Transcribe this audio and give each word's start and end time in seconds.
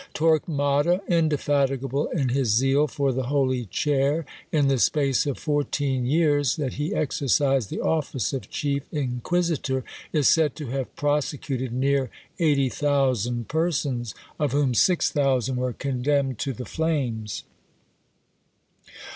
Torquemada, 0.15 0.99
indefatigable 1.07 2.07
in 2.07 2.29
his 2.29 2.49
zeal 2.49 2.87
for 2.87 3.11
the 3.11 3.25
holy 3.27 3.65
chair, 3.65 4.25
in 4.51 4.67
the 4.67 4.79
space 4.79 5.27
of 5.27 5.37
fourteen 5.37 6.07
years 6.07 6.55
that 6.55 6.73
he 6.73 6.95
exercised 6.95 7.69
the 7.69 7.79
office 7.81 8.33
of 8.33 8.49
chief 8.49 8.81
inquisitor, 8.91 9.83
is 10.11 10.27
said 10.27 10.55
to 10.55 10.69
have 10.71 10.95
prosecuted 10.95 11.71
near 11.71 12.09
eighty 12.39 12.67
thousand 12.67 13.47
persons, 13.47 14.15
of 14.39 14.53
whom 14.53 14.73
six 14.73 15.11
thousand 15.11 15.57
were 15.57 15.71
condemned 15.71 16.39
to 16.39 16.51
the 16.51 16.65
flames. 16.65 17.43